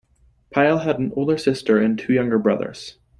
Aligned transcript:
Pile 0.49 0.79
had 0.79 0.97
an 0.97 1.13
older 1.15 1.37
sister 1.37 1.77
and 1.77 1.95
two 1.95 2.11
younger 2.11 2.39
brothers. 2.39 2.97